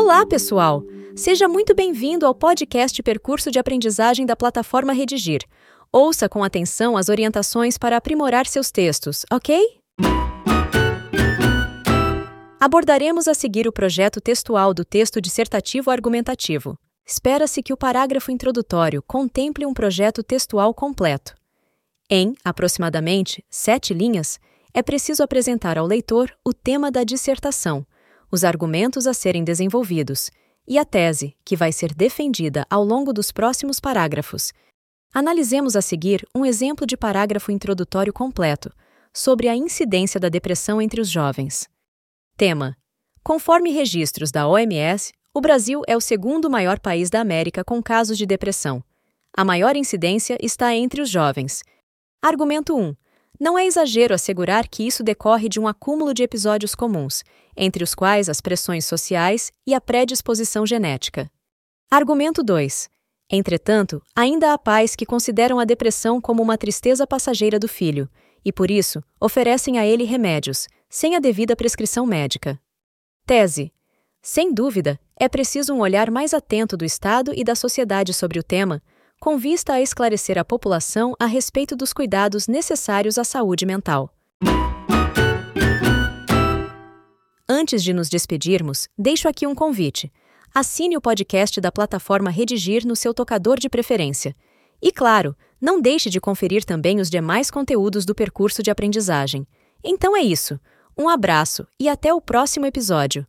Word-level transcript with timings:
Olá, 0.00 0.24
pessoal! 0.24 0.84
Seja 1.16 1.48
muito 1.48 1.74
bem-vindo 1.74 2.24
ao 2.24 2.32
podcast 2.32 3.02
Percurso 3.02 3.50
de 3.50 3.58
Aprendizagem 3.58 4.24
da 4.24 4.36
plataforma 4.36 4.92
Redigir. 4.92 5.40
Ouça 5.90 6.28
com 6.28 6.44
atenção 6.44 6.96
as 6.96 7.08
orientações 7.08 7.76
para 7.76 7.96
aprimorar 7.96 8.46
seus 8.46 8.70
textos, 8.70 9.26
ok? 9.28 9.60
Abordaremos 12.60 13.26
a 13.26 13.34
seguir 13.34 13.66
o 13.66 13.72
projeto 13.72 14.20
textual 14.20 14.72
do 14.72 14.84
texto 14.84 15.20
dissertativo 15.20 15.90
argumentativo. 15.90 16.78
Espera-se 17.04 17.60
que 17.60 17.72
o 17.72 17.76
parágrafo 17.76 18.30
introdutório 18.30 19.02
contemple 19.02 19.66
um 19.66 19.74
projeto 19.74 20.22
textual 20.22 20.72
completo. 20.72 21.34
Em, 22.08 22.34
aproximadamente, 22.44 23.44
sete 23.50 23.92
linhas, 23.92 24.38
é 24.72 24.80
preciso 24.80 25.24
apresentar 25.24 25.76
ao 25.76 25.84
leitor 25.84 26.30
o 26.46 26.54
tema 26.54 26.88
da 26.88 27.02
dissertação, 27.02 27.84
os 28.30 28.44
argumentos 28.44 29.06
a 29.06 29.14
serem 29.14 29.44
desenvolvidos 29.44 30.30
e 30.66 30.78
a 30.78 30.84
tese, 30.84 31.34
que 31.44 31.56
vai 31.56 31.72
ser 31.72 31.94
defendida 31.94 32.66
ao 32.68 32.84
longo 32.84 33.12
dos 33.12 33.32
próximos 33.32 33.80
parágrafos. 33.80 34.52
Analisemos 35.14 35.74
a 35.74 35.80
seguir 35.80 36.26
um 36.34 36.44
exemplo 36.44 36.86
de 36.86 36.96
parágrafo 36.96 37.50
introdutório 37.50 38.12
completo 38.12 38.70
sobre 39.12 39.48
a 39.48 39.56
incidência 39.56 40.20
da 40.20 40.28
depressão 40.28 40.80
entre 40.82 41.00
os 41.00 41.08
jovens. 41.08 41.68
Tema: 42.36 42.76
Conforme 43.22 43.70
registros 43.70 44.30
da 44.30 44.46
OMS, 44.46 45.12
o 45.34 45.40
Brasil 45.40 45.82
é 45.86 45.96
o 45.96 46.00
segundo 46.00 46.50
maior 46.50 46.78
país 46.78 47.08
da 47.08 47.20
América 47.20 47.64
com 47.64 47.82
casos 47.82 48.18
de 48.18 48.26
depressão. 48.26 48.82
A 49.36 49.44
maior 49.44 49.76
incidência 49.76 50.36
está 50.40 50.74
entre 50.74 51.00
os 51.00 51.08
jovens. 51.08 51.62
Argumento 52.22 52.76
1. 52.76 52.94
Não 53.40 53.56
é 53.56 53.66
exagero 53.66 54.14
assegurar 54.14 54.66
que 54.66 54.84
isso 54.84 55.04
decorre 55.04 55.48
de 55.48 55.60
um 55.60 55.68
acúmulo 55.68 56.12
de 56.12 56.24
episódios 56.24 56.74
comuns, 56.74 57.22
entre 57.56 57.84
os 57.84 57.94
quais 57.94 58.28
as 58.28 58.40
pressões 58.40 58.84
sociais 58.84 59.52
e 59.64 59.74
a 59.74 59.80
predisposição 59.80 60.66
genética. 60.66 61.30
Argumento 61.88 62.42
2. 62.42 62.90
Entretanto, 63.30 64.02
ainda 64.14 64.52
há 64.52 64.58
pais 64.58 64.96
que 64.96 65.06
consideram 65.06 65.60
a 65.60 65.64
depressão 65.64 66.20
como 66.20 66.42
uma 66.42 66.58
tristeza 66.58 67.06
passageira 67.06 67.58
do 67.58 67.68
filho 67.68 68.10
e, 68.44 68.52
por 68.52 68.70
isso, 68.70 69.02
oferecem 69.20 69.78
a 69.78 69.86
ele 69.86 70.04
remédios, 70.04 70.66
sem 70.88 71.14
a 71.14 71.20
devida 71.20 71.54
prescrição 71.54 72.04
médica. 72.06 72.60
Tese: 73.24 73.72
Sem 74.20 74.52
dúvida, 74.52 74.98
é 75.16 75.28
preciso 75.28 75.74
um 75.74 75.80
olhar 75.80 76.10
mais 76.10 76.34
atento 76.34 76.76
do 76.76 76.84
Estado 76.84 77.32
e 77.36 77.44
da 77.44 77.54
sociedade 77.54 78.12
sobre 78.12 78.38
o 78.38 78.42
tema 78.42 78.82
com 79.20 79.36
vista 79.36 79.74
a 79.74 79.80
esclarecer 79.80 80.38
a 80.38 80.44
população 80.44 81.14
a 81.18 81.26
respeito 81.26 81.74
dos 81.74 81.92
cuidados 81.92 82.46
necessários 82.46 83.18
à 83.18 83.24
saúde 83.24 83.66
mental. 83.66 84.14
Antes 87.48 87.82
de 87.82 87.92
nos 87.92 88.08
despedirmos, 88.08 88.88
deixo 88.96 89.28
aqui 89.28 89.46
um 89.46 89.54
convite. 89.54 90.12
Assine 90.54 90.96
o 90.96 91.00
podcast 91.00 91.60
da 91.60 91.72
plataforma 91.72 92.30
Redigir 92.30 92.86
no 92.86 92.94
seu 92.94 93.12
tocador 93.12 93.58
de 93.58 93.68
preferência. 93.68 94.36
E, 94.80 94.92
claro, 94.92 95.36
não 95.60 95.80
deixe 95.80 96.08
de 96.08 96.20
conferir 96.20 96.64
também 96.64 97.00
os 97.00 97.10
demais 97.10 97.50
conteúdos 97.50 98.04
do 98.04 98.14
percurso 98.14 98.62
de 98.62 98.70
aprendizagem. 98.70 99.46
Então 99.82 100.16
é 100.16 100.20
isso. 100.20 100.60
Um 100.96 101.08
abraço 101.08 101.66
e 101.80 101.88
até 101.88 102.12
o 102.12 102.20
próximo 102.20 102.66
episódio. 102.66 103.26